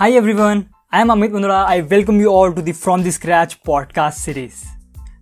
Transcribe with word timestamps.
Hi 0.00 0.12
everyone, 0.12 0.70
I 0.90 1.02
am 1.02 1.08
Amit 1.08 1.32
Mundra. 1.32 1.56
I 1.70 1.82
welcome 1.82 2.20
you 2.20 2.28
all 2.28 2.50
to 2.54 2.62
the 2.62 2.72
From 2.72 3.02
the 3.02 3.12
Scratch 3.12 3.62
podcast 3.62 4.14
series. 4.14 4.66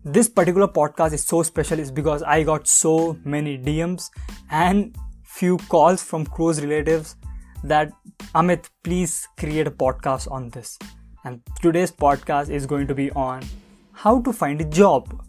This 0.05 0.29
particular 0.29 0.69
podcast 0.69 1.15
is 1.15 1.25
so 1.25 1.43
special 1.43 1.81
is 1.81 1.91
because 1.91 2.23
I 2.23 2.45
got 2.45 2.69
so 2.69 3.19
many 3.25 3.59
DMs 3.59 4.09
and 4.53 4.97
few 5.25 5.57
calls 5.73 6.05
from 6.05 6.25
close 6.25 6.61
relatives 6.61 7.17
that 7.65 7.91
Amit, 8.37 8.69
please 8.85 9.27
create 9.37 9.67
a 9.67 9.73
podcast 9.73 10.31
on 10.31 10.49
this. 10.51 10.79
And 11.25 11.43
today's 11.61 11.91
podcast 11.91 12.49
is 12.49 12.65
going 12.65 12.87
to 12.87 12.95
be 12.95 13.11
on 13.11 13.43
how 13.91 14.21
to 14.21 14.33
find 14.33 14.61
a 14.61 14.65
job 14.65 15.27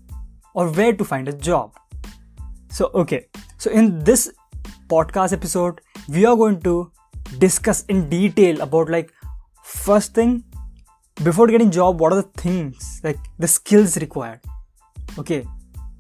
or 0.54 0.70
where 0.70 0.94
to 0.94 1.04
find 1.04 1.28
a 1.28 1.34
job. 1.34 1.76
So, 2.68 2.92
okay, 2.94 3.26
so 3.58 3.72
in 3.72 4.04
this 4.04 4.32
podcast 4.88 5.34
episode, 5.34 5.82
we 6.08 6.24
are 6.26 6.36
going 6.36 6.62
to 6.62 6.92
discuss 7.40 7.84
in 7.86 8.10
detail 8.10 8.62
about 8.62 8.90
like 8.90 9.12
first 9.70 10.16
thing 10.16 10.44
before 11.24 11.48
getting 11.48 11.70
job 11.70 12.00
what 12.00 12.12
are 12.12 12.22
the 12.22 12.30
things 12.42 13.02
like 13.04 13.18
the 13.38 13.48
skills 13.48 13.98
required? 13.98 14.40
Okay 15.18 15.46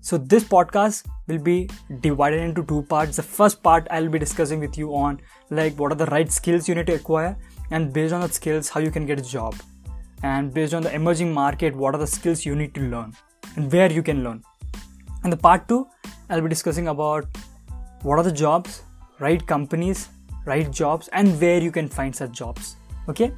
so 0.01 0.17
this 0.17 0.43
podcast 0.43 1.05
will 1.27 1.37
be 1.37 1.69
divided 2.01 2.39
into 2.39 2.63
two 2.63 2.81
parts. 2.83 3.17
The 3.17 3.23
first 3.23 3.61
part 3.61 3.87
i'll 3.91 4.09
be 4.09 4.17
discussing 4.17 4.59
with 4.59 4.77
you 4.77 4.95
on 4.95 5.19
like 5.51 5.77
what 5.77 5.91
are 5.91 5.95
the 5.95 6.07
right 6.07 6.31
skills 6.31 6.67
you 6.67 6.75
need 6.75 6.87
to 6.87 6.95
acquire 6.95 7.37
and 7.69 7.93
based 7.93 8.13
on 8.13 8.21
the 8.21 8.29
skills 8.29 8.69
how 8.69 8.79
you 8.79 8.91
can 8.91 9.05
get 9.05 9.19
a 9.19 9.21
job. 9.21 9.55
And 10.23 10.53
based 10.53 10.73
on 10.73 10.81
the 10.81 10.93
emerging 10.93 11.33
market 11.33 11.75
what 11.75 11.93
are 11.93 11.99
the 11.99 12.07
skills 12.07 12.45
you 12.45 12.55
need 12.55 12.73
to 12.75 12.81
learn 12.81 13.13
and 13.55 13.71
where 13.71 13.91
you 13.91 14.01
can 14.01 14.23
learn. 14.23 14.43
And 15.23 15.31
the 15.31 15.37
part 15.37 15.67
2 15.67 15.85
i'll 16.29 16.41
be 16.41 16.49
discussing 16.49 16.87
about 16.87 17.27
what 18.01 18.17
are 18.17 18.23
the 18.23 18.31
jobs 18.31 18.81
right 19.19 19.45
companies 19.45 20.07
right 20.45 20.71
jobs 20.71 21.07
and 21.13 21.39
where 21.39 21.61
you 21.61 21.71
can 21.71 21.87
find 21.87 22.15
such 22.15 22.31
jobs. 22.31 22.75
Okay 23.07 23.31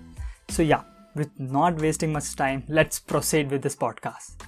so, 0.52 0.62
yeah, 0.62 0.84
with 1.16 1.30
not 1.40 1.80
wasting 1.82 2.12
much 2.12 2.36
time, 2.36 2.64
let's 2.68 3.00
proceed 3.00 3.50
with 3.50 3.62
this 3.62 3.74
podcast. 3.74 4.42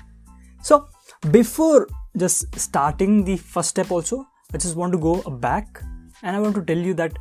So, 0.62 0.90
before 1.32 1.88
just 2.18 2.60
starting 2.60 3.24
the 3.24 3.38
first 3.38 3.70
step, 3.70 3.90
also, 3.90 4.28
I 4.54 4.58
just 4.58 4.76
want 4.76 4.92
to 4.92 5.00
go 5.00 5.22
back 5.22 5.82
and 6.22 6.36
I 6.36 6.42
want 6.42 6.56
to 6.56 6.62
tell 6.64 6.78
you 6.78 6.94
that 6.96 7.18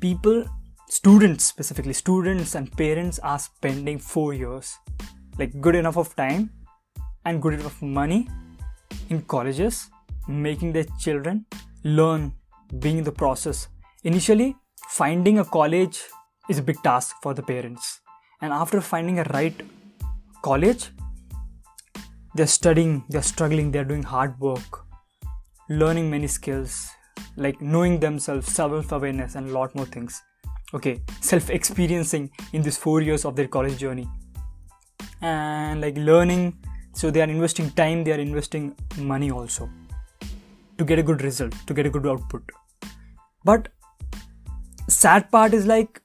people, 0.00 0.44
students 0.88 1.44
specifically, 1.44 1.92
students 1.92 2.54
and 2.54 2.70
parents 2.76 3.18
are 3.18 3.40
spending 3.40 3.98
four 3.98 4.34
years, 4.34 4.76
like 5.36 5.60
good 5.60 5.74
enough 5.74 5.96
of 5.96 6.14
time 6.14 6.50
and 7.24 7.42
good 7.42 7.54
enough 7.54 7.82
money 7.82 8.28
in 9.10 9.22
colleges, 9.22 9.90
making 10.28 10.72
their 10.72 10.86
children 11.00 11.44
learn, 11.82 12.32
being 12.78 12.98
in 12.98 13.04
the 13.04 13.10
process. 13.10 13.66
Initially, 14.04 14.54
finding 14.90 15.40
a 15.40 15.44
college 15.44 16.04
is 16.48 16.58
a 16.58 16.62
big 16.62 16.82
task 16.82 17.16
for 17.22 17.34
the 17.34 17.42
parents. 17.42 18.00
And 18.40 18.52
after 18.52 18.80
finding 18.80 19.18
a 19.18 19.24
right 19.32 19.54
college, 20.42 20.90
they're 22.34 22.46
studying, 22.46 23.04
they're 23.08 23.22
struggling, 23.22 23.70
they're 23.70 23.84
doing 23.84 24.02
hard 24.02 24.38
work, 24.40 24.84
learning 25.68 26.10
many 26.10 26.26
skills, 26.26 26.88
like 27.36 27.60
knowing 27.60 27.98
themselves, 27.98 28.52
self 28.52 28.92
awareness, 28.92 29.34
and 29.34 29.48
a 29.48 29.52
lot 29.52 29.74
more 29.74 29.86
things. 29.86 30.22
Okay, 30.74 31.00
self 31.20 31.48
experiencing 31.50 32.30
in 32.52 32.62
these 32.62 32.76
four 32.76 33.00
years 33.00 33.24
of 33.24 33.36
their 33.36 33.48
college 33.48 33.78
journey. 33.78 34.06
And 35.22 35.80
like 35.80 35.96
learning, 35.96 36.58
so 36.92 37.10
they 37.10 37.22
are 37.22 37.30
investing 37.30 37.70
time, 37.70 38.04
they 38.04 38.12
are 38.12 38.20
investing 38.20 38.76
money 38.98 39.30
also 39.30 39.70
to 40.78 40.84
get 40.84 40.98
a 40.98 41.02
good 41.02 41.22
result, 41.22 41.54
to 41.66 41.74
get 41.74 41.86
a 41.86 41.90
good 41.90 42.06
output. 42.06 42.42
But 43.44 43.68
sad 44.88 45.30
part 45.30 45.54
is 45.54 45.66
like 45.66 46.02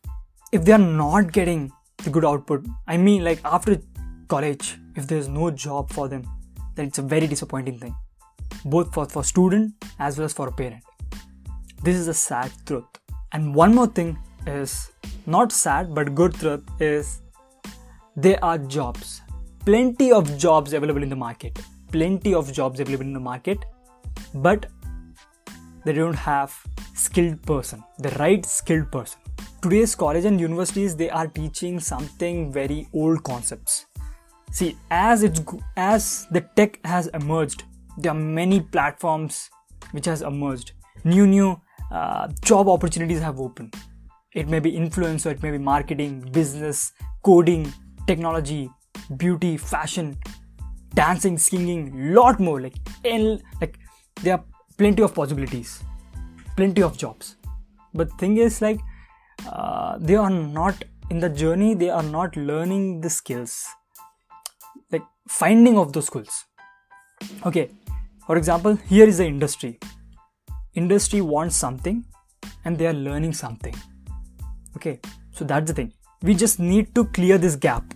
if 0.51 0.65
they 0.65 0.71
are 0.71 0.85
not 1.03 1.31
getting 1.31 1.71
the 2.03 2.09
good 2.09 2.25
output 2.25 2.65
i 2.87 2.97
mean 2.97 3.23
like 3.23 3.39
after 3.45 3.79
college 4.27 4.77
if 4.95 5.07
there's 5.07 5.27
no 5.27 5.51
job 5.51 5.91
for 5.91 6.07
them 6.07 6.23
then 6.75 6.87
it's 6.87 6.97
a 6.97 7.01
very 7.01 7.27
disappointing 7.27 7.77
thing 7.79 7.95
both 8.65 8.93
for, 8.93 9.05
for 9.05 9.23
student 9.23 9.73
as 9.99 10.17
well 10.17 10.25
as 10.25 10.33
for 10.33 10.47
a 10.47 10.51
parent. 10.51 10.83
This 11.83 11.95
is 11.95 12.07
a 12.07 12.13
sad 12.13 12.51
truth. 12.65 12.85
And 13.33 13.55
one 13.55 13.73
more 13.73 13.87
thing 13.87 14.17
is 14.45 14.91
not 15.25 15.51
sad 15.51 15.93
but 15.93 16.13
good 16.15 16.33
truth 16.33 16.63
is 16.81 17.21
there 18.15 18.43
are 18.43 18.57
jobs 18.57 19.21
plenty 19.65 20.11
of 20.11 20.37
jobs 20.37 20.73
available 20.73 21.03
in 21.03 21.09
the 21.09 21.15
market 21.15 21.59
plenty 21.91 22.33
of 22.33 22.51
jobs 22.51 22.79
available 22.79 23.05
in 23.05 23.13
the 23.13 23.19
market 23.19 23.63
but 24.33 24.65
they 25.85 25.93
don't 25.93 26.15
have 26.15 26.59
skilled 26.95 27.39
person 27.43 27.83
the 27.99 28.09
right 28.17 28.43
skilled 28.45 28.91
person 28.91 29.20
today's 29.61 29.93
college 29.93 30.25
and 30.25 30.39
universities 30.39 30.95
they 30.95 31.09
are 31.09 31.27
teaching 31.27 31.79
something 31.79 32.51
very 32.51 32.87
old 32.93 33.23
concepts. 33.23 33.85
See 34.51 34.77
as 34.89 35.23
it's 35.23 35.41
as 35.77 36.27
the 36.31 36.41
tech 36.41 36.79
has 36.85 37.07
emerged 37.07 37.63
there 37.97 38.11
are 38.11 38.21
many 38.39 38.59
platforms 38.61 39.49
which 39.91 40.05
has 40.05 40.21
emerged. 40.21 40.71
New 41.03 41.27
new 41.27 41.59
uh, 41.91 42.27
job 42.41 42.69
opportunities 42.69 43.19
have 43.19 43.39
opened. 43.39 43.75
It 44.33 44.47
may 44.47 44.59
be 44.59 44.71
influencer 44.71 45.31
it 45.31 45.43
may 45.43 45.51
be 45.51 45.57
marketing 45.57 46.21
business 46.31 46.93
coding 47.23 47.71
technology 48.07 48.69
beauty 49.17 49.57
fashion 49.57 50.17
dancing 50.93 51.37
singing 51.37 52.13
lot 52.13 52.39
more. 52.39 52.59
Like 52.61 52.75
in, 53.03 53.41
like 53.59 53.77
there 54.21 54.35
are 54.35 54.43
plenty 54.77 55.03
of 55.03 55.13
possibilities 55.13 55.83
plenty 56.55 56.83
of 56.83 56.97
jobs. 56.97 57.35
But 57.93 58.11
thing 58.17 58.37
is 58.37 58.61
like 58.61 58.79
uh, 59.47 59.97
they 59.99 60.15
are 60.15 60.29
not 60.29 60.83
in 61.09 61.19
the 61.19 61.29
journey 61.29 61.73
they 61.73 61.89
are 61.89 62.03
not 62.03 62.35
learning 62.35 63.01
the 63.01 63.09
skills. 63.09 63.65
Like 64.91 65.03
finding 65.27 65.77
of 65.77 65.93
those 65.93 66.07
skills. 66.07 66.45
Okay 67.45 67.69
for 68.25 68.37
example 68.37 68.75
here 68.87 69.07
is 69.07 69.17
the 69.17 69.25
industry. 69.25 69.79
Industry 70.73 71.21
wants 71.21 71.55
something 71.55 72.05
and 72.65 72.77
they 72.77 72.87
are 72.87 72.93
learning 72.93 73.33
something. 73.33 73.75
Okay 74.75 74.99
so 75.31 75.45
that's 75.45 75.67
the 75.67 75.73
thing. 75.73 75.93
We 76.21 76.35
just 76.35 76.59
need 76.59 76.93
to 76.95 77.05
clear 77.05 77.37
this 77.37 77.55
gap. 77.55 77.93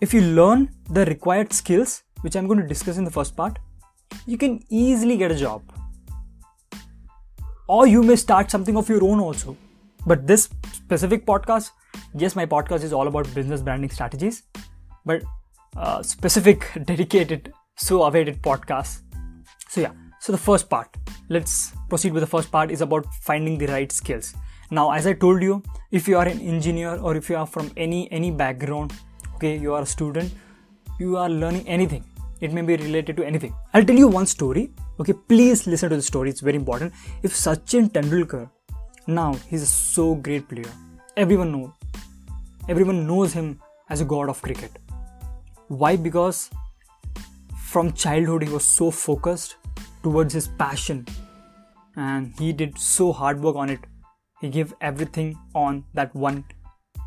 If 0.00 0.12
you 0.12 0.20
learn 0.20 0.70
the 0.90 1.04
required 1.06 1.52
skills 1.52 2.02
which 2.22 2.36
i'm 2.36 2.46
going 2.46 2.60
to 2.60 2.66
discuss 2.66 2.96
in 2.96 3.04
the 3.04 3.10
first 3.10 3.36
part 3.36 3.58
you 4.26 4.36
can 4.36 4.62
easily 4.68 5.16
get 5.16 5.30
a 5.30 5.36
job. 5.36 5.62
Or 7.68 7.86
you 7.86 8.02
may 8.02 8.16
start 8.16 8.50
something 8.50 8.76
of 8.76 8.88
your 8.88 9.02
own 9.04 9.20
also 9.20 9.56
but 10.06 10.26
this 10.26 10.48
specific 10.72 11.26
podcast, 11.26 11.70
yes, 12.14 12.36
my 12.36 12.46
podcast 12.46 12.84
is 12.84 12.92
all 12.92 13.08
about 13.08 13.32
business 13.34 13.60
branding 13.60 13.90
strategies, 13.90 14.44
but 15.04 15.22
uh, 15.76 16.02
specific, 16.02 16.70
dedicated, 16.84 17.52
so 17.76 18.04
awaited 18.04 18.40
podcast. 18.40 19.02
So, 19.68 19.80
yeah, 19.80 19.92
so 20.20 20.32
the 20.32 20.38
first 20.38 20.70
part, 20.70 20.96
let's 21.28 21.72
proceed 21.88 22.12
with 22.12 22.22
the 22.22 22.26
first 22.26 22.52
part 22.52 22.70
is 22.70 22.80
about 22.80 23.06
finding 23.22 23.58
the 23.58 23.66
right 23.66 23.90
skills. 23.90 24.34
Now, 24.70 24.90
as 24.92 25.06
I 25.06 25.12
told 25.12 25.42
you, 25.42 25.62
if 25.90 26.08
you 26.08 26.16
are 26.18 26.26
an 26.26 26.40
engineer 26.40 26.96
or 26.96 27.16
if 27.16 27.28
you 27.28 27.36
are 27.36 27.46
from 27.46 27.70
any 27.76 28.10
any 28.10 28.30
background, 28.30 28.92
okay, 29.36 29.56
you 29.56 29.74
are 29.74 29.82
a 29.82 29.86
student, 29.86 30.32
you 30.98 31.16
are 31.16 31.28
learning 31.28 31.66
anything. 31.68 32.04
It 32.40 32.52
may 32.52 32.62
be 32.62 32.76
related 32.76 33.16
to 33.16 33.24
anything. 33.24 33.54
I'll 33.74 33.84
tell 33.84 33.96
you 33.96 34.08
one 34.08 34.26
story. 34.26 34.70
Okay, 35.00 35.12
please 35.12 35.66
listen 35.66 35.90
to 35.90 35.96
the 35.96 36.02
story. 36.02 36.30
It's 36.30 36.40
very 36.40 36.56
important. 36.56 36.92
If 37.22 37.32
Sachin 37.32 37.90
Tendulkar 37.90 38.50
now 39.06 39.34
he's 39.48 39.62
a 39.62 39.66
so 39.66 40.14
great 40.14 40.48
player. 40.48 40.72
Everyone 41.16 41.52
knows. 41.52 41.70
Everyone 42.68 43.06
knows 43.06 43.32
him 43.32 43.60
as 43.88 44.00
a 44.00 44.04
god 44.04 44.28
of 44.28 44.42
cricket. 44.42 44.72
Why? 45.68 45.96
Because 45.96 46.50
from 47.64 47.92
childhood 47.92 48.42
he 48.42 48.48
was 48.48 48.64
so 48.64 48.90
focused 48.90 49.56
towards 50.02 50.34
his 50.34 50.48
passion 50.48 51.06
and 51.96 52.32
he 52.38 52.52
did 52.52 52.78
so 52.78 53.12
hard 53.12 53.40
work 53.40 53.56
on 53.56 53.70
it. 53.70 53.80
He 54.40 54.48
gave 54.48 54.74
everything 54.80 55.38
on 55.54 55.84
that 55.94 56.14
one 56.14 56.44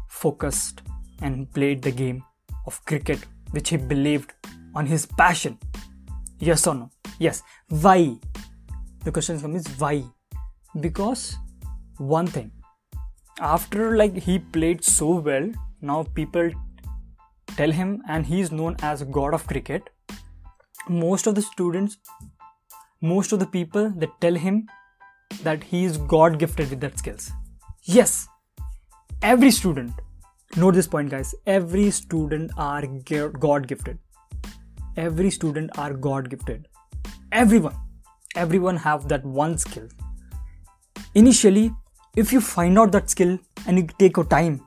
focused 0.07 0.81
and 1.21 1.51
played 1.53 1.81
the 1.81 1.91
game 1.91 2.23
of 2.65 2.83
cricket 2.85 3.19
which 3.51 3.69
he 3.69 3.77
believed 3.77 4.33
on 4.75 4.85
his 4.85 5.05
passion. 5.05 5.57
Yes 6.39 6.65
or 6.67 6.75
no? 6.75 6.89
Yes. 7.19 7.43
Why? 7.67 8.17
The 9.03 9.11
question 9.11 9.39
comes 9.39 9.65
is 9.65 9.79
why? 9.79 10.03
Because 10.79 11.37
one 11.99 12.27
thing. 12.27 12.51
After 13.39 13.97
like 13.97 14.15
he 14.15 14.39
played 14.39 14.83
so 14.83 15.15
well 15.15 15.51
now 15.81 16.03
people 16.15 16.49
tell 17.57 17.71
him 17.71 18.01
and 18.07 18.25
he 18.25 18.39
is 18.39 18.51
known 18.51 18.77
as 18.81 19.03
god 19.03 19.33
of 19.33 19.45
cricket. 19.47 19.89
Most 20.87 21.27
of 21.27 21.35
the 21.35 21.41
students 21.41 21.97
most 23.01 23.31
of 23.31 23.39
the 23.39 23.45
people 23.45 23.89
that 23.97 24.09
tell 24.21 24.33
him 24.33 24.67
that 25.43 25.63
he 25.63 25.83
is 25.85 25.97
god 25.97 26.39
gifted 26.39 26.69
with 26.69 26.79
that 26.81 26.97
skills. 26.97 27.31
Yes 27.83 28.27
every 29.21 29.51
student 29.51 29.91
note 30.55 30.75
this 30.75 30.87
point 30.87 31.09
guys 31.09 31.35
every 31.45 31.91
student 31.91 32.51
are 32.57 32.87
god 33.39 33.67
gifted. 33.67 33.99
Every 34.95 35.31
student 35.31 35.77
are 35.77 35.93
god 35.93 36.29
gifted. 36.29 36.67
Everyone 37.33 37.75
everyone 38.35 38.77
have 38.77 39.09
that 39.09 39.25
one 39.25 39.57
skill. 39.57 39.87
Initially 41.13 41.71
if 42.15 42.33
you 42.33 42.41
find 42.41 42.77
out 42.77 42.91
that 42.91 43.09
skill 43.09 43.37
and 43.67 43.77
you 43.77 43.87
take 43.97 44.17
your 44.17 44.25
time 44.25 44.61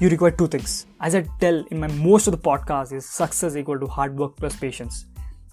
you 0.00 0.08
require 0.08 0.30
two 0.30 0.48
things. 0.48 0.86
As 1.02 1.14
I 1.14 1.26
tell 1.40 1.62
in 1.70 1.78
my 1.78 1.86
most 1.88 2.26
of 2.26 2.32
the 2.32 2.38
podcast 2.38 2.90
is 2.94 3.06
success 3.06 3.54
equal 3.54 3.78
to 3.78 3.86
hard 3.86 4.18
work 4.18 4.34
plus 4.36 4.56
patience. 4.56 5.04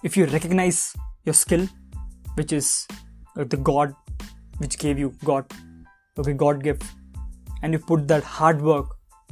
If 0.02 0.16
you 0.16 0.24
recognize 0.24 0.96
your 1.24 1.34
skill, 1.34 1.68
which 2.34 2.54
is 2.54 2.86
uh, 3.36 3.44
the 3.44 3.58
God 3.58 3.94
which 4.56 4.78
gave 4.78 4.98
you 4.98 5.12
God, 5.22 5.44
okay, 6.18 6.32
God 6.32 6.62
gift, 6.62 6.82
and 7.62 7.74
you 7.74 7.78
put 7.78 8.08
that 8.08 8.24
hard 8.24 8.62
work 8.62 8.86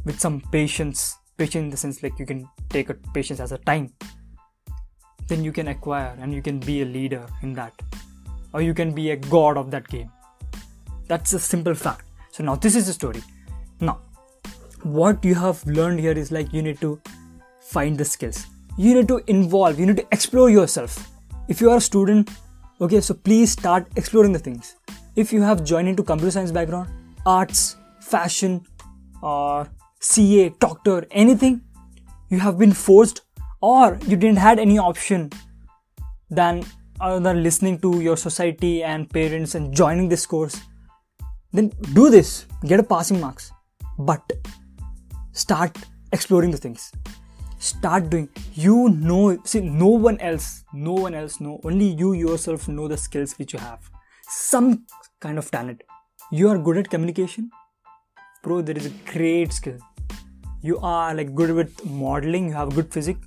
with 0.05 0.21
some 0.21 0.43
patience, 0.53 1.17
patience 1.39 1.65
in 1.65 1.71
the 1.71 1.79
sense 1.79 2.03
like 2.03 2.19
you 2.19 2.27
can 2.27 2.47
take 2.69 2.91
a 2.91 2.95
patience 3.15 3.41
as 3.41 3.53
a 3.53 3.59
time, 3.59 3.91
then 5.29 5.43
you 5.43 5.51
can 5.51 5.69
acquire 5.69 6.15
and 6.21 6.35
you 6.35 6.43
can 6.43 6.61
be 6.61 6.83
a 6.83 6.85
leader 6.85 7.27
in 7.43 7.55
that, 7.55 7.73
or 8.53 8.61
you 8.61 8.75
can 8.75 8.93
be 8.93 9.13
a 9.13 9.17
god 9.17 9.57
of 9.57 9.71
that 9.71 9.89
game. 9.89 10.11
That's 11.09 11.33
a 11.33 11.39
simple 11.39 11.75
fact. 11.75 12.05
So 12.33 12.45
now 12.45 12.57
this 12.57 12.77
is 12.77 12.87
the 12.87 12.93
story. 12.93 13.23
Now 13.81 14.01
what 14.83 15.25
you 15.25 15.35
have 15.35 15.65
learned 15.67 15.99
here 15.99 16.13
is 16.13 16.31
like 16.31 16.53
you 16.53 16.63
need 16.63 16.81
to 16.81 17.01
find 17.61 17.99
the 17.99 18.05
skills 18.05 18.47
you 18.77 18.95
need 18.95 19.09
to 19.09 19.21
involve 19.27 19.81
you 19.81 19.87
need 19.87 19.97
to 19.97 20.07
explore 20.13 20.49
yourself 20.49 21.11
if 21.49 21.61
you 21.61 21.71
are 21.71 21.79
a 21.79 21.81
student 21.81 22.31
okay 22.81 23.01
so 23.01 23.15
please 23.15 23.51
start 23.51 23.87
exploring 23.97 24.33
the 24.33 24.39
things 24.39 24.77
if 25.17 25.33
you 25.33 25.43
have 25.43 25.65
joined 25.65 25.89
into 25.89 26.03
computer 26.03 26.31
science 26.31 26.53
background 26.53 26.89
arts 27.25 27.77
fashion 28.01 28.65
or 29.23 29.67
ca 30.01 30.49
doctor 30.61 31.05
anything 31.11 31.61
you 32.29 32.39
have 32.39 32.59
been 32.59 32.73
forced 32.73 33.23
or 33.61 33.99
you 34.07 34.17
didn't 34.17 34.39
had 34.39 34.59
any 34.59 34.79
option 34.79 35.31
than 36.31 36.63
other 37.01 37.35
listening 37.35 37.79
to 37.79 38.01
your 38.01 38.17
society 38.17 38.85
and 38.85 39.11
parents 39.11 39.55
and 39.55 39.75
joining 39.75 40.09
this 40.09 40.27
course 40.27 40.61
then 41.53 41.73
do 41.95 42.11
this. 42.11 42.47
Get 42.65 42.81
a 42.81 42.83
passing 42.83 43.21
marks. 43.21 43.53
But 43.99 44.33
start 45.33 45.77
exploring 46.13 46.51
the 46.51 46.59
things. 46.59 46.93
Start 47.59 48.11
doing. 48.11 48.29
You 48.55 48.91
know 48.91 49.39
see 49.45 49.61
no 49.61 49.89
one 49.89 50.19
else 50.21 50.65
no 50.73 50.93
one 50.93 51.15
else 51.15 51.41
know. 51.41 51.61
Only 51.65 51.87
you 51.87 52.13
yourself 52.13 52.69
know 52.69 52.89
the 52.89 52.97
skills 52.97 53.39
which 53.39 53.53
you 53.53 53.59
have. 53.59 53.91
Some 54.29 54.87
kind 55.21 55.39
of 55.39 55.51
talent. 55.51 55.83
You 56.31 56.49
are 56.49 56.59
good 56.59 56.77
at 56.77 56.91
communication? 56.91 57.51
Bro 58.43 58.63
there 58.63 58.77
is 58.77 58.87
a 58.87 58.95
great 59.13 59.53
skill. 59.53 59.79
You 60.61 60.79
are 60.81 61.15
like 61.15 61.35
good 61.35 61.53
with 61.53 61.85
modeling. 61.87 62.49
You 62.49 62.55
have 62.55 62.75
good 62.75 62.93
physics 62.93 63.27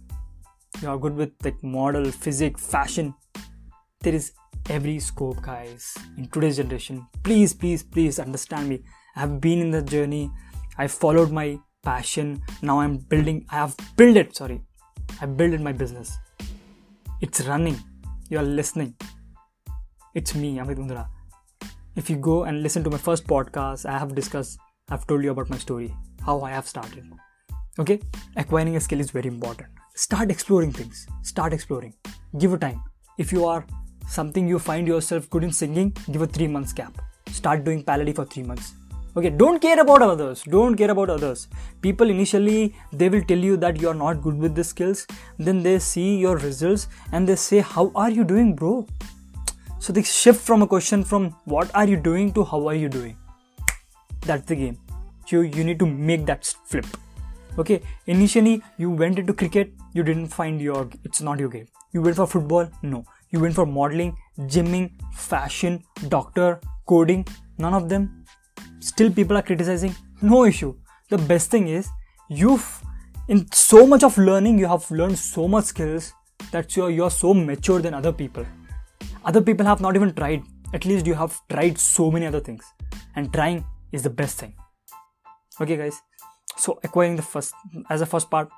you 0.81 0.89
are 0.89 0.97
good 0.97 1.15
with 1.15 1.31
like 1.43 1.61
model 1.61 2.09
physics 2.09 2.65
fashion. 2.65 3.13
There 4.01 4.13
is 4.13 4.31
every 4.69 4.99
scope 4.99 5.41
guys 5.41 5.97
in 6.17 6.27
today's 6.27 6.57
generation. 6.57 7.05
Please 7.23 7.53
please 7.53 7.83
please 7.83 8.19
understand 8.19 8.69
me. 8.69 8.83
I 9.15 9.21
have 9.21 9.41
been 9.41 9.59
in 9.59 9.71
the 9.71 9.81
journey. 9.81 10.31
I 10.77 10.87
followed 10.87 11.31
my 11.31 11.59
passion. 11.83 12.41
Now 12.61 12.79
i'm 12.79 12.97
building 12.97 13.45
i 13.49 13.55
have 13.55 13.75
built 13.97 14.17
it 14.17 14.35
sorry. 14.35 14.61
I 15.21 15.25
built 15.25 15.59
my 15.59 15.71
business. 15.71 16.17
It's 17.21 17.45
running. 17.47 17.77
You're 18.29 18.43
listening. 18.43 18.95
It's 20.15 20.35
me 20.35 20.57
Amit 20.57 20.77
Mundra 20.77 21.07
if 21.95 22.09
you 22.09 22.15
go 22.15 22.43
and 22.43 22.63
listen 22.63 22.83
to 22.83 22.89
my 22.89 22.97
first 23.05 23.25
podcast 23.31 23.85
i 23.93 23.97
have 24.01 24.13
discussed 24.19 24.59
i've 24.89 25.05
told 25.07 25.23
you 25.23 25.31
about 25.31 25.49
my 25.53 25.57
story 25.57 25.93
how 26.25 26.41
i 26.41 26.51
have 26.51 26.67
started. 26.67 27.05
Okay? 27.79 27.99
Acquiring 28.35 28.75
a 28.75 28.79
skill 28.79 28.99
is 28.99 29.11
very 29.11 29.27
important. 29.27 29.69
Start 29.95 30.31
exploring 30.31 30.71
things. 30.73 31.07
Start 31.23 31.53
exploring. 31.53 31.93
Give 32.37 32.53
a 32.53 32.57
time. 32.57 32.83
If 33.17 33.31
you 33.31 33.45
are 33.45 33.65
something 34.09 34.47
you 34.47 34.59
find 34.59 34.87
yourself 34.87 35.29
good 35.29 35.43
in 35.43 35.51
singing 35.51 35.95
give 36.11 36.21
a 36.21 36.27
three 36.27 36.47
months 36.47 36.73
gap. 36.73 37.01
Start 37.31 37.63
doing 37.63 37.83
paladi 37.83 38.15
for 38.15 38.25
three 38.25 38.43
months. 38.43 38.73
Okay 39.15 39.29
don't 39.29 39.59
care 39.59 39.79
about 39.79 40.01
others. 40.01 40.43
Don't 40.43 40.75
care 40.75 40.91
about 40.91 41.09
others. 41.09 41.47
People 41.81 42.09
initially 42.09 42.73
they 42.91 43.09
will 43.09 43.23
tell 43.23 43.37
you 43.37 43.57
that 43.57 43.79
you 43.81 43.89
are 43.89 43.99
not 44.01 44.23
good 44.23 44.37
with 44.37 44.55
the 44.55 44.63
skills. 44.63 45.05
Then 45.37 45.61
they 45.61 45.77
see 45.79 46.17
your 46.17 46.37
results 46.37 46.87
and 47.11 47.27
they 47.27 47.35
say 47.35 47.59
how 47.59 47.91
are 47.95 48.09
you 48.09 48.23
doing 48.23 48.55
bro? 48.55 48.87
So 49.79 49.93
they 49.93 50.03
shift 50.03 50.41
from 50.41 50.63
a 50.63 50.67
question 50.67 51.03
from 51.03 51.29
what 51.45 51.73
are 51.75 51.87
you 51.87 51.97
doing? 51.97 52.33
to 52.33 52.43
how 52.43 52.67
are 52.67 52.75
you 52.75 52.89
doing? 52.89 53.15
That's 54.21 54.45
the 54.45 54.55
game. 54.55 54.79
You 55.27 55.41
you 55.41 55.63
need 55.63 55.79
to 55.79 55.85
make 55.85 56.25
that 56.25 56.51
flip. 56.65 56.85
Okay 57.59 57.81
initially 58.07 58.63
you 58.77 58.89
went 58.89 59.19
into 59.19 59.33
cricket. 59.33 59.71
You 59.93 60.03
didn't 60.03 60.27
find 60.39 60.61
your 60.61 60.89
it's 61.03 61.21
not 61.21 61.39
your 61.39 61.49
game. 61.49 61.67
You 61.93 62.01
went 62.01 62.15
for 62.15 62.27
football? 62.27 62.69
No 62.81 63.05
you 63.31 63.39
went 63.39 63.55
for 63.55 63.65
modeling 63.65 64.15
gymming 64.53 64.91
fashion 65.13 65.83
doctor 66.07 66.59
coding 66.87 67.25
none 67.57 67.73
of 67.73 67.89
them. 67.89 68.25
Still 68.79 69.11
people 69.11 69.37
are 69.37 69.41
criticizing. 69.41 69.95
No 70.21 70.45
issue. 70.45 70.75
The 71.09 71.17
best 71.17 71.51
thing 71.51 71.67
is 71.67 71.89
you've 72.29 72.81
in 73.27 73.51
so 73.51 73.85
much 73.85 74.03
of 74.03 74.17
learning 74.17 74.57
you 74.57 74.67
have 74.67 74.89
learned 74.89 75.17
so 75.17 75.47
much 75.47 75.65
skills 75.65 76.13
that 76.51 76.75
you're 76.75 76.89
you're 76.89 77.11
so 77.11 77.33
mature 77.33 77.81
than 77.81 77.93
other 77.93 78.11
people. 78.11 78.45
Other 79.25 79.41
people 79.41 79.65
have 79.65 79.81
not 79.81 79.95
even 79.95 80.13
tried. 80.13 80.43
At 80.73 80.85
least 80.85 81.05
you 81.05 81.13
have 81.13 81.39
tried 81.49 81.77
so 81.77 82.09
many 82.11 82.25
other 82.25 82.39
things. 82.39 82.63
And 83.15 83.33
trying 83.33 83.65
is 83.91 84.03
the 84.03 84.09
best 84.09 84.39
thing. 84.39 84.53
Okay 85.59 85.77
guys. 85.77 86.01
So 86.57 86.79
acquiring 86.83 87.15
the 87.15 87.21
first 87.21 87.53
as 87.89 88.01
a 88.01 88.05
first 88.05 88.29
part 88.29 88.49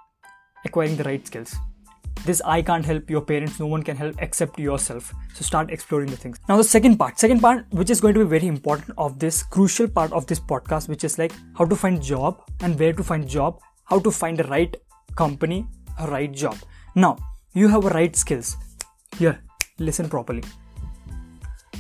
acquiring 0.66 0.96
the 0.96 1.04
right 1.04 1.26
skills 1.26 1.56
this 2.26 2.42
i 2.46 2.62
can't 2.62 2.86
help 2.86 3.10
your 3.10 3.22
parents 3.22 3.60
no 3.60 3.66
one 3.66 3.84
can 3.84 3.98
help 3.98 4.16
except 4.20 4.60
yourself. 4.60 5.14
So 5.34 5.44
start 5.44 5.72
exploring 5.72 6.10
the 6.10 6.18
things. 6.18 6.40
Now 6.48 6.58
the 6.58 6.64
second 6.64 6.98
part 6.98 7.20
second 7.20 7.42
part 7.42 7.66
which 7.72 7.90
is 7.90 8.02
going 8.02 8.14
to 8.14 8.24
be 8.24 8.30
very 8.30 8.48
important 8.48 8.92
of 8.98 9.18
this 9.20 9.44
crucial 9.44 9.88
part 9.88 10.12
of 10.12 10.28
this 10.28 10.40
podcast 10.40 10.90
which 10.90 11.04
is 11.04 11.18
like 11.18 11.34
how 11.58 11.66
to 11.66 11.76
find 11.76 12.02
job 12.02 12.44
and 12.62 12.80
where 12.80 12.94
to 12.94 13.04
find 13.04 13.28
job 13.28 13.60
how 13.86 14.00
to 14.00 14.12
find 14.12 14.38
the 14.38 14.44
right 14.46 14.76
company 15.16 15.66
a 16.00 16.08
right 16.08 16.32
job. 16.32 16.58
Now 16.96 17.18
you 17.54 17.68
have 17.68 17.86
right 17.86 18.16
skills. 18.16 18.56
Here 19.18 19.40
listen 19.80 20.10
properly. 20.10 20.44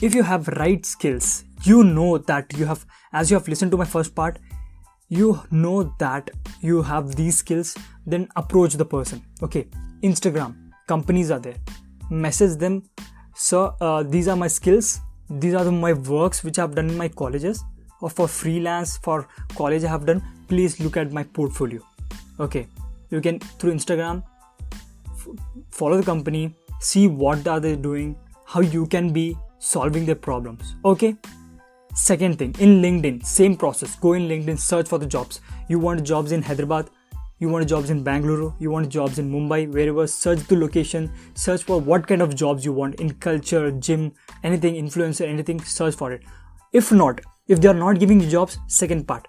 If 0.01 0.15
you 0.15 0.23
have 0.23 0.47
right 0.47 0.85
skills 0.85 1.43
you 1.63 1.83
know 1.83 2.17
that 2.17 2.57
you 2.57 2.65
have 2.65 2.85
as 3.13 3.29
you 3.29 3.38
have 3.38 3.47
listened 3.47 3.71
to 3.71 3.77
my 3.77 3.85
first 3.85 4.15
part 4.15 4.39
you 5.09 5.39
know 5.51 5.93
that 5.99 6.29
you 6.61 6.81
have 6.81 7.15
these 7.15 7.38
skills 7.38 7.77
then 8.05 8.27
approach 8.35 8.73
the 8.73 8.85
person. 8.85 9.23
Okay 9.43 9.67
instagram. 10.03 10.56
Companies 10.88 11.31
are 11.31 11.39
there. 11.39 11.56
Message 12.09 12.57
them 12.57 12.83
so 13.42 13.75
uh, 13.81 14.03
these 14.03 14.27
are 14.27 14.36
my 14.36 14.48
skills. 14.48 15.00
These 15.30 15.56
are 15.56 15.63
the, 15.63 15.71
my 15.71 15.94
works 15.94 16.44
which 16.44 16.59
i've 16.59 16.75
done 16.75 16.89
in 16.89 16.98
my 16.98 17.08
colleges 17.08 17.63
or 18.01 18.10
for 18.10 18.27
freelance 18.27 18.98
for 18.98 19.27
college 19.55 19.84
i 19.84 19.88
have 19.88 20.05
done. 20.05 20.22
Please 20.48 20.79
look 20.79 20.98
at 20.98 21.12
my 21.12 21.24
portfolio. 21.24 21.81
Okay. 22.39 22.67
You 23.10 23.22
can 23.22 23.39
through 23.39 23.74
instagram 23.74 24.24
f- 25.08 25.27
follow 25.72 25.98
the 25.98 26.03
company 26.03 26.53
see 26.79 27.08
what 27.08 27.48
are 27.48 27.60
they 27.60 27.75
doing 27.75 28.15
how 28.46 28.62
you 28.62 28.86
can 28.86 29.12
be 29.13 29.38
solving 29.60 30.05
their 30.05 30.15
problems. 30.15 30.75
Okay? 30.86 31.15
Second 31.96 32.38
thing 32.38 32.55
in 32.60 32.81
linkedin 32.81 33.25
same 33.25 33.55
process. 33.55 33.96
Go 33.96 34.13
in 34.13 34.27
linkedin 34.27 34.60
search 34.60 34.88
for 34.88 35.00
the 35.00 35.05
jobs. 35.05 35.41
You 35.67 35.79
want 35.79 36.03
jobs 36.03 36.31
in 36.31 36.41
hyderabad 36.41 36.89
you 37.41 37.50
want 37.50 37.67
jobs 37.67 37.89
in 37.89 38.03
Bangalore, 38.03 38.53
you 38.60 38.69
want 38.69 38.89
jobs 38.89 39.17
in 39.17 39.31
Mumbai, 39.31 39.67
wherever, 39.74 40.05
search 40.05 40.41
the 40.48 40.55
location, 40.55 41.12
search 41.33 41.63
for 41.63 41.81
what 41.81 42.07
kind 42.07 42.21
of 42.21 42.36
jobs 42.36 42.63
you 42.63 42.71
want 42.71 43.00
in 43.01 43.15
culture, 43.15 43.71
gym, 43.71 44.12
anything, 44.43 44.75
influencer, 44.75 45.27
anything, 45.27 45.60
search 45.60 45.95
for 45.95 46.12
it. 46.12 46.21
If 46.71 46.91
not, 46.91 47.19
if 47.48 47.60
they 47.60 47.67
are 47.67 47.74
not 47.74 47.98
giving 48.00 48.19
you 48.19 48.29
jobs, 48.29 48.60
second 48.67 49.07
part, 49.07 49.27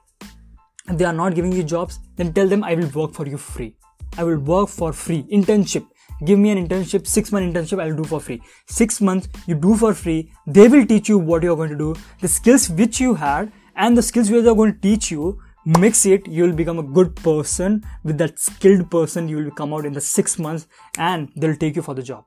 if 0.91 0.99
they 0.99 1.07
are 1.07 1.13
not 1.15 1.35
giving 1.35 1.53
you 1.53 1.63
jobs, 1.63 2.01
then 2.17 2.35
tell 2.35 2.47
them 2.47 2.63
I 2.63 2.75
will 2.75 2.89
work 2.89 3.15
for 3.15 3.27
you 3.27 3.39
free. 3.39 3.77
I 4.19 4.25
will 4.25 4.41
work 4.41 4.69
for 4.69 4.93
free. 4.93 5.23
Internship. 5.33 5.87
Give 6.27 6.39
me 6.39 6.51
an 6.51 6.69
internship, 6.69 7.07
six 7.07 7.33
month 7.33 7.55
internship, 7.55 7.83
I'll 7.83 7.97
do 7.97 8.05
for 8.05 8.21
free. 8.21 8.43
Six 8.67 9.01
months, 9.01 9.29
you 9.47 9.55
do 9.55 9.75
for 9.75 9.95
free. 9.95 10.31
They 10.47 10.69
will 10.69 10.85
teach 10.85 11.09
you 11.09 11.17
what 11.17 11.43
you're 11.43 11.57
going 11.57 11.71
to 11.71 11.79
do, 11.79 11.95
the 12.21 12.29
skills 12.29 12.69
which 12.69 13.01
you 13.01 13.15
had, 13.15 13.51
and 13.75 13.97
the 13.97 14.03
skills 14.03 14.31
which 14.31 14.45
they're 14.45 14.55
going 14.55 14.75
to 14.75 14.81
teach 14.81 15.11
you 15.11 15.41
mix 15.65 16.07
it 16.07 16.27
you 16.27 16.43
will 16.45 16.53
become 16.53 16.79
a 16.79 16.83
good 16.83 17.15
person. 17.17 17.85
With 18.05 18.19
that 18.19 18.39
skilled 18.39 18.91
person 18.91 19.29
you 19.29 19.37
will 19.37 19.51
come 19.51 19.73
out 19.73 19.85
in 19.85 19.93
the 19.93 20.01
six 20.01 20.39
months 20.39 20.67
and 20.99 21.31
they'll 21.37 21.57
take 21.57 21.77
you 21.77 21.83
for 21.83 21.95
the 21.95 22.03
job. 22.03 22.25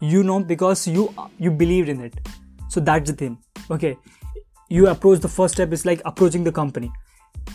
You 0.00 0.22
know 0.22 0.40
because 0.40 0.86
you 0.86 1.14
you 1.38 1.50
believed 1.50 1.88
in 1.88 2.00
it. 2.00 2.14
So 2.68 2.80
that's 2.80 3.10
the 3.10 3.16
thing. 3.16 3.38
Okay. 3.70 3.96
You 4.68 4.88
approach 4.88 5.20
the 5.20 5.28
first 5.28 5.54
step 5.54 5.72
is 5.72 5.86
like 5.86 6.02
approaching 6.04 6.44
the 6.44 6.52
company. 6.52 6.92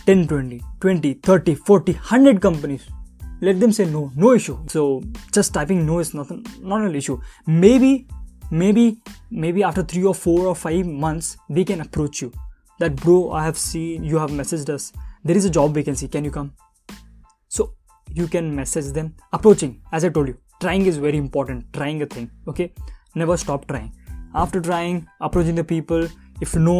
10 0.06 0.26
20 0.26 0.60
20 0.80 1.14
30 1.14 1.54
40 1.54 1.92
100 1.92 2.40
companies. 2.40 2.88
Let 3.40 3.60
them 3.60 3.72
say 3.72 3.84
no 3.84 4.12
no 4.16 4.32
issue. 4.32 4.58
So 4.68 5.02
just 5.32 5.54
typing 5.54 5.86
no 5.86 5.98
is 5.98 6.14
nothing 6.14 6.44
not 6.60 6.82
an 6.82 6.94
issue. 6.94 7.20
Maybe 7.46 8.06
maybe 8.50 8.98
maybe 9.30 9.62
after 9.62 9.82
3 9.82 10.04
or 10.04 10.14
4 10.14 10.46
or 10.46 10.54
5 10.54 10.86
months 10.86 11.36
they 11.48 11.64
can 11.64 11.80
approach 11.80 12.22
you. 12.22 12.32
That 12.80 12.96
bro 12.96 13.30
i 13.30 13.44
have 13.44 13.56
seen 13.56 14.02
you 14.02 14.18
have 14.18 14.30
messaged 14.30 14.68
us 14.68 14.92
there 15.24 15.36
is 15.36 15.44
a 15.44 15.50
job 15.50 15.74
vacancy 15.74 16.08
can 16.08 16.24
you 16.24 16.30
come 16.30 16.52
so 17.48 17.74
you 18.20 18.26
can 18.28 18.54
message 18.54 18.92
them 18.98 19.14
approaching 19.32 19.80
as 19.92 20.04
i 20.04 20.08
told 20.08 20.28
you 20.28 20.36
trying 20.60 20.86
is 20.86 20.98
very 21.06 21.18
important 21.26 21.72
trying 21.72 22.02
a 22.02 22.06
thing 22.06 22.30
okay 22.48 22.72
never 23.14 23.36
stop 23.36 23.66
trying 23.72 23.90
after 24.34 24.60
trying 24.60 25.06
approaching 25.20 25.54
the 25.54 25.64
people 25.64 26.06
if 26.40 26.54
no 26.56 26.78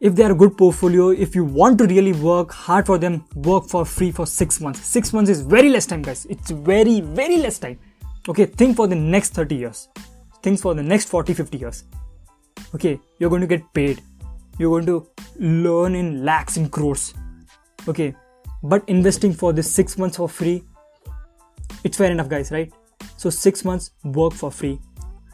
if 0.00 0.14
they 0.14 0.22
are 0.22 0.32
a 0.32 0.34
good 0.34 0.58
portfolio, 0.58 1.08
if 1.10 1.34
you 1.34 1.44
want 1.44 1.78
to 1.78 1.86
really 1.86 2.12
work 2.12 2.52
hard 2.52 2.84
for 2.84 2.98
them, 2.98 3.24
work 3.36 3.64
for 3.66 3.86
free 3.86 4.10
for 4.10 4.26
six 4.26 4.60
months. 4.60 4.86
Six 4.86 5.14
months 5.14 5.30
is 5.30 5.40
very 5.40 5.70
less 5.70 5.86
time, 5.86 6.02
guys. 6.02 6.26
It's 6.28 6.50
very, 6.50 7.00
very 7.00 7.38
less 7.38 7.58
time. 7.58 7.78
Okay, 8.28 8.44
think 8.44 8.76
for 8.76 8.86
the 8.86 8.94
next 8.94 9.30
30 9.30 9.54
years. 9.54 9.88
Think 10.42 10.60
for 10.60 10.74
the 10.74 10.82
next 10.82 11.08
40, 11.08 11.32
50 11.32 11.56
years. 11.56 11.84
Okay, 12.74 13.00
you're 13.18 13.30
going 13.30 13.40
to 13.40 13.46
get 13.46 13.62
paid. 13.72 14.02
You're 14.58 14.68
going 14.68 14.84
to 14.84 15.08
learn 15.38 15.94
in 15.94 16.22
lakhs 16.22 16.58
in 16.58 16.68
crores. 16.68 17.14
Okay, 17.88 18.14
but 18.62 18.88
investing 18.88 19.32
for 19.32 19.52
this 19.52 19.70
six 19.70 19.98
months 19.98 20.16
for 20.16 20.28
free, 20.28 20.64
it's 21.82 21.96
fair 21.98 22.10
enough, 22.10 22.28
guys, 22.28 22.50
right? 22.50 22.72
So, 23.16 23.30
six 23.30 23.64
months 23.64 23.90
work 24.04 24.32
for 24.32 24.50
free. 24.50 24.80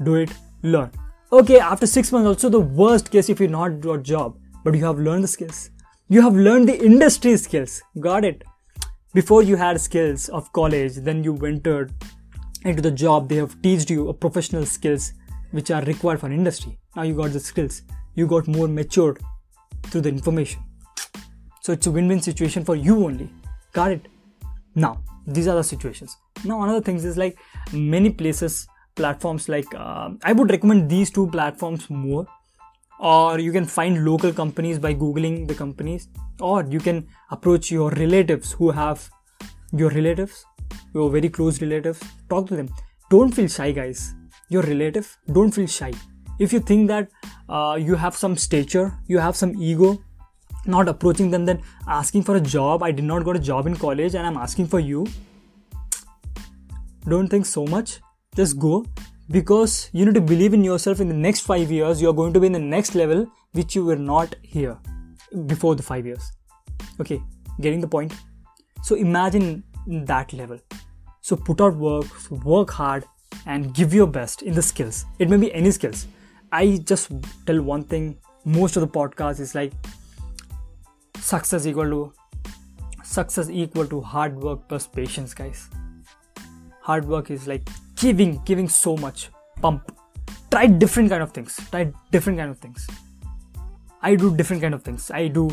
Do 0.02 0.16
it, 0.16 0.30
learn. 0.62 0.90
Okay, 1.32 1.60
after 1.60 1.86
six 1.86 2.10
months, 2.10 2.26
also 2.26 2.48
the 2.48 2.60
worst 2.60 3.10
case 3.10 3.28
if 3.28 3.40
you 3.40 3.48
not 3.48 3.80
got 3.80 4.02
job 4.02 4.36
but 4.64 4.74
you 4.74 4.84
have 4.84 4.98
learned 4.98 5.24
the 5.24 5.28
skills. 5.28 5.70
You 6.08 6.22
have 6.22 6.34
learned 6.34 6.68
the 6.68 6.84
industry 6.84 7.36
skills. 7.36 7.82
Got 7.98 8.24
it? 8.24 8.42
Before 9.14 9.42
you 9.42 9.56
had 9.56 9.80
skills 9.80 10.28
of 10.28 10.52
college, 10.52 10.96
then 10.96 11.24
you 11.24 11.36
entered 11.46 11.92
into 12.64 12.82
the 12.82 12.90
job. 12.90 13.28
They 13.28 13.36
have 13.36 13.60
taught 13.62 13.90
you 13.90 14.08
a 14.08 14.14
professional 14.14 14.66
skills 14.66 15.12
which 15.52 15.70
are 15.70 15.82
required 15.82 16.20
for 16.20 16.30
industry. 16.30 16.78
Now 16.94 17.02
you 17.02 17.14
got 17.14 17.32
the 17.32 17.40
skills. 17.40 17.82
You 18.14 18.26
got 18.26 18.46
more 18.48 18.68
matured 18.68 19.20
through 19.84 20.02
the 20.02 20.08
information. 20.10 20.62
So 21.60 21.72
it's 21.72 21.86
a 21.86 21.90
win-win 21.90 22.20
situation 22.20 22.64
for 22.64 22.76
you 22.76 23.04
only. 23.04 23.30
Got 23.72 23.92
it? 23.92 24.08
Now 24.74 25.02
these 25.26 25.48
are 25.48 25.54
the 25.54 25.64
situations. 25.64 26.16
Now 26.44 26.62
another 26.62 26.80
things 26.80 27.04
is 27.04 27.16
like 27.16 27.38
many 27.72 28.10
places 28.10 28.66
platforms 28.96 29.48
like 29.48 29.72
uh, 29.74 30.10
I 30.24 30.32
would 30.32 30.50
recommend 30.50 30.90
these 30.90 31.10
two 31.10 31.26
platforms 31.28 31.88
more 31.88 32.26
or 32.98 33.38
you 33.38 33.52
can 33.52 33.64
find 33.64 34.04
local 34.04 34.32
companies 34.32 34.78
by 34.78 34.92
googling 34.94 35.48
the 35.48 35.54
companies 35.54 36.08
or 36.40 36.64
you 36.64 36.80
can 36.80 37.06
approach 37.30 37.70
your 37.70 37.90
relatives 37.92 38.52
who 38.52 38.70
have 38.70 39.08
your 39.72 39.90
relatives 39.90 40.44
your 40.94 41.08
very 41.10 41.28
close 41.28 41.62
relatives 41.62 42.00
talk 42.28 42.46
to 42.48 42.56
them 42.56 42.68
don't 43.10 43.32
feel 43.38 43.48
shy 43.48 43.70
guys 43.72 44.14
your 44.48 44.62
relative 44.62 45.16
don't 45.32 45.52
feel 45.52 45.66
shy 45.66 45.92
if 46.38 46.52
you 46.52 46.60
think 46.60 46.88
that 46.88 47.08
uh, 47.48 47.78
you 47.80 47.94
have 47.94 48.14
some 48.14 48.36
stature 48.36 48.92
you 49.06 49.18
have 49.18 49.36
some 49.36 49.54
ego 49.70 49.98
not 50.66 50.88
approaching 50.88 51.30
them 51.30 51.44
then 51.44 51.62
asking 51.88 52.22
for 52.22 52.36
a 52.36 52.40
job. 52.40 52.82
I 52.82 52.90
did 52.90 53.04
not 53.04 53.24
got 53.24 53.36
a 53.36 53.38
job 53.38 53.66
in 53.66 53.76
college 53.76 54.14
and 54.14 54.26
i'm 54.26 54.36
asking 54.36 54.66
for 54.66 54.80
you. 54.80 55.06
Don't 57.08 57.28
think 57.28 57.46
so 57.46 57.64
much. 57.66 58.00
Just 58.36 58.58
go. 58.58 58.84
Because 59.30 59.90
you 59.92 60.04
need 60.04 60.14
to 60.14 60.20
believe 60.20 60.54
in 60.54 60.64
yourself 60.64 61.00
in 61.00 61.08
the 61.08 61.14
next 61.14 61.40
five 61.40 61.70
years. 61.70 62.02
You're 62.02 62.12
going 62.12 62.32
to 62.32 62.40
be 62.40 62.46
in 62.46 62.52
the 62.52 62.58
next 62.58 62.94
level 62.94 63.26
which 63.52 63.74
you 63.74 63.84
were 63.84 63.96
not 63.96 64.34
here 64.42 64.76
before 65.46 65.76
the 65.76 65.82
five 65.82 66.04
years. 66.04 66.32
Okay 67.00 67.22
getting 67.60 67.80
the 67.80 67.88
point? 67.88 68.14
So 68.82 68.94
imagine 68.94 69.62
that 69.86 70.32
level. 70.32 70.58
So 71.20 71.36
put 71.36 71.60
out 71.60 71.76
work 71.76 72.06
work 72.44 72.70
hard 72.70 73.04
and 73.46 73.74
give 73.74 73.94
your 73.94 74.06
best 74.06 74.42
in 74.42 74.54
the 74.54 74.62
skills. 74.62 75.04
It 75.18 75.28
may 75.28 75.36
be 75.36 75.52
any 75.52 75.70
skills. 75.70 76.06
I 76.52 76.80
just 76.84 77.10
tell 77.46 77.62
one 77.62 77.84
thing. 77.84 78.18
Most 78.44 78.76
of 78.76 78.80
the 78.80 78.88
podcast 78.88 79.38
is 79.40 79.54
like 79.54 79.72
success 81.30 81.66
equal 81.70 81.90
to 81.94 82.12
success 83.10 83.48
equal 83.62 83.86
to 83.92 84.00
hard 84.00 84.36
work 84.44 84.66
plus 84.68 84.86
patience 84.86 85.34
guys. 85.40 85.68
Hard 86.82 87.06
work 87.14 87.30
is 87.30 87.46
like 87.46 87.68
giving 88.02 88.36
giving 88.50 88.68
so 88.76 88.96
much 88.96 89.28
pump. 89.62 89.92
Try 90.50 90.66
different 90.84 91.10
kind 91.14 91.22
of 91.22 91.32
things 91.32 91.58
try 91.70 91.82
different 92.16 92.38
kind 92.38 92.50
of 92.50 92.58
things. 92.58 92.86
I 94.02 94.14
do 94.16 94.34
different 94.36 94.62
kind 94.62 94.74
of 94.74 94.82
things. 94.82 95.10
I 95.10 95.26
do 95.28 95.50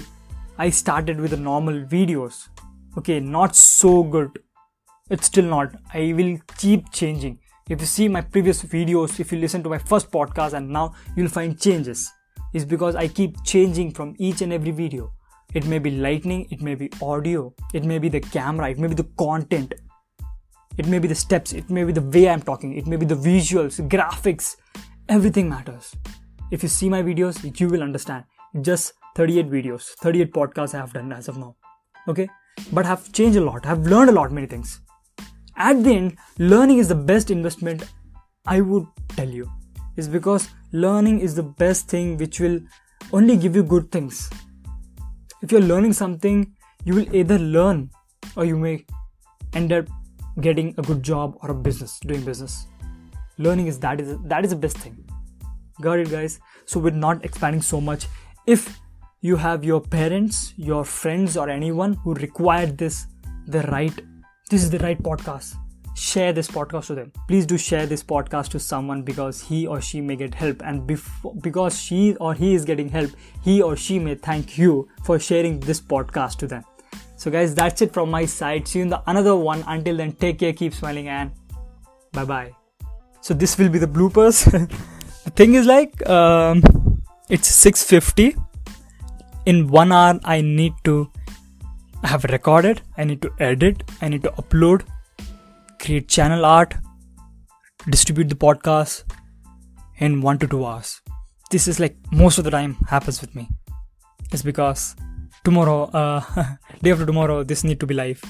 i 0.66 0.70
started 0.72 1.20
with 1.26 1.32
the 1.32 1.42
normal 1.48 1.82
videos. 1.96 2.40
Okay 2.98 3.20
not 3.20 3.56
so 3.56 3.92
good. 4.04 4.40
It's 5.10 5.28
still 5.28 5.52
not. 5.56 5.76
I 5.94 6.14
will 6.22 6.38
keep 6.64 6.92
changing. 7.02 7.38
If 7.70 7.82
you 7.82 7.88
see 7.92 8.08
my 8.08 8.22
previous 8.22 8.64
videos 8.64 9.20
if 9.26 9.32
you 9.32 9.40
listen 9.46 9.64
to 9.68 9.76
my 9.76 9.84
first 9.94 10.10
podcast 10.18 10.54
and 10.62 10.70
now 10.80 10.88
you'll 11.16 11.36
find 11.38 11.60
changes. 11.68 12.10
Is 12.54 12.66
because 12.74 12.96
i 12.96 13.08
keep 13.20 13.38
changing 13.54 13.94
from 14.02 14.16
each 14.18 14.42
and 14.42 14.54
every 14.54 14.72
video 14.82 15.12
it 15.60 15.66
may 15.74 15.80
be 15.88 15.92
lightning 16.06 16.48
it 16.56 16.62
may 16.70 16.76
be 16.76 16.90
audio 17.12 17.42
it 17.74 17.84
may 17.92 18.00
be 18.06 18.10
the 18.16 18.24
camera 18.38 18.70
it 18.76 18.80
may 18.84 18.90
be 18.94 19.00
the 19.04 19.10
content 19.26 19.74
it 20.78 20.86
may 20.86 21.00
be 21.00 21.08
the 21.08 21.16
steps, 21.16 21.54
it 21.54 21.72
may 21.72 21.84
be 21.84 21.92
the 21.92 22.02
way 22.02 22.30
I'm 22.30 22.42
talking, 22.42 22.78
it 22.78 22.86
may 22.86 22.98
be 22.98 23.06
the 23.06 23.16
visuals, 23.16 23.82
graphics, 23.90 24.58
everything 25.10 25.50
matters. 25.50 25.96
If 26.52 26.62
you 26.62 26.70
see 26.70 26.88
my 26.88 27.02
videos, 27.02 27.60
you 27.60 27.68
will 27.68 27.82
understand. 27.82 28.26
Just 28.62 28.94
38 29.16 29.50
videos, 29.50 29.96
38 30.02 30.32
podcasts 30.32 30.76
I 30.76 30.78
have 30.78 30.94
done 30.94 31.12
as 31.12 31.28
of 31.28 31.38
now. 31.38 31.56
Okay? 32.08 32.30
But 32.72 32.86
I've 32.86 33.12
changed 33.12 33.38
a 33.38 33.42
lot, 33.42 33.66
I've 33.66 33.88
learned 33.88 34.12
a 34.12 34.14
lot, 34.14 34.32
many 34.32 34.46
things. 34.46 34.80
At 35.56 35.84
the 35.84 35.96
end, 35.96 36.18
learning 36.38 36.78
is 36.78 36.88
the 36.88 36.96
best 36.96 37.32
investment 37.32 37.84
I 38.46 38.62
would 38.62 38.86
tell 39.10 39.28
you. 39.28 39.52
Is 39.96 40.08
because 40.08 40.48
learning 40.72 41.22
is 41.22 41.34
the 41.34 41.42
best 41.42 41.88
thing 41.88 42.18
which 42.18 42.40
will 42.40 42.60
only 43.12 43.36
give 43.36 43.56
you 43.56 43.64
good 43.64 43.92
things. 43.92 44.30
If 45.42 45.52
you're 45.52 45.62
learning 45.62 45.94
something, 45.94 46.54
you 46.86 46.96
will 46.96 47.16
either 47.16 47.38
learn 47.38 47.90
or 48.36 48.46
you 48.46 48.58
may 48.58 48.86
end 49.54 49.72
up 49.72 49.88
getting 50.42 50.74
a 50.78 50.82
good 50.82 51.04
job 51.04 51.38
or 51.42 51.52
a 51.52 51.54
business 51.54 52.00
doing 52.00 52.24
business. 52.24 52.66
Learning 53.38 53.68
is 53.68 53.80
that 53.80 54.02
is 54.02 54.18
that 54.26 54.44
is 54.44 54.52
the 54.52 54.56
best 54.56 54.78
thing. 54.78 54.98
Got 55.82 56.00
it 56.00 56.10
guys? 56.10 56.40
So 56.66 56.80
we're 56.80 56.92
not 56.92 57.24
expanding 57.24 57.62
so 57.62 57.80
much. 57.80 58.08
If 58.46 58.80
you 59.22 59.36
have 59.36 59.64
your 59.64 59.82
parents 59.82 60.54
your 60.58 60.84
friends 60.86 61.38
or 61.38 61.50
anyone 61.50 61.94
who 62.04 62.14
required 62.14 62.78
this 62.78 63.08
the 63.48 63.62
right 63.74 64.00
this 64.50 64.64
is 64.64 64.70
the 64.70 64.80
right 64.80 65.02
podcast 65.02 65.56
share 66.06 66.32
this 66.32 66.48
podcast 66.48 66.88
to 66.88 66.96
them 66.96 67.12
please 67.28 67.46
do 67.46 67.58
share 67.58 67.86
this 67.88 68.04
podcast 68.04 68.50
to 68.50 68.60
someone 68.60 69.02
because 69.02 69.42
he 69.42 69.66
or 69.66 69.82
she 69.82 70.00
may 70.00 70.16
get 70.16 70.34
help 70.34 70.62
and 70.64 70.86
before, 70.86 71.34
because 71.36 71.80
she 71.80 72.16
or 72.18 72.34
he 72.34 72.54
is 72.54 72.66
getting 72.66 72.90
help 72.90 73.10
he 73.44 73.62
or 73.62 73.76
she 73.76 74.00
may 74.00 74.16
thank 74.16 74.58
you 74.58 74.88
for 75.04 75.20
sharing 75.20 75.60
this 75.62 75.82
podcast 75.82 76.38
to 76.38 76.48
them 76.48 76.64
so, 77.18 77.32
guys, 77.32 77.56
that's 77.56 77.82
it 77.82 77.94
from 77.94 78.12
my 78.12 78.26
side. 78.26 78.68
See 78.68 78.80
you 78.80 78.84
in 78.84 78.90
the 78.90 79.02
another 79.08 79.36
one. 79.36 79.64
Until 79.68 79.98
then, 79.98 80.12
take 80.12 80.38
care, 80.38 80.54
keep 80.54 80.74
smiling, 80.74 81.08
and 81.08 81.32
bye 82.12 82.26
bye. 82.26 82.52
So, 83.22 83.34
this 83.34 83.58
will 83.58 83.70
be 83.70 83.80
the 83.80 83.88
bloopers. 83.88 84.44
the 85.24 85.32
thing 85.32 85.56
is 85.56 85.66
like, 85.66 86.08
um, 86.08 86.62
it's 87.28 87.50
6:50. 87.66 88.36
In 89.48 89.68
one 89.68 89.92
hour, 89.92 90.20
I 90.26 90.42
need 90.42 90.76
to 90.84 91.10
have 92.04 92.24
recorded. 92.36 92.84
I 92.98 93.04
need 93.04 93.24
to 93.24 93.34
edit. 93.40 93.84
I 94.00 94.10
need 94.10 94.22
to 94.30 94.32
upload, 94.44 94.86
create 95.80 96.08
channel 96.08 96.46
art, 96.46 96.76
distribute 97.90 98.30
the 98.30 98.36
podcast 98.36 99.04
in 99.98 100.22
one 100.22 100.38
to 100.40 100.48
two 100.48 100.66
hours. 100.66 101.02
This 101.52 101.68
is 101.68 101.80
like 101.80 101.96
most 102.12 102.38
of 102.38 102.44
the 102.44 102.52
time 102.52 102.76
happens 102.88 103.22
with 103.22 103.36
me. 103.36 103.50
It's 104.32 104.44
because 104.44 104.96
tomorrow 105.44 105.84
uh, 105.86 106.22
day 106.82 106.92
after 106.92 107.06
tomorrow 107.06 107.44
this 107.44 107.64
need 107.64 107.80
to 107.80 107.88
be 107.88 107.94
live 107.94 108.22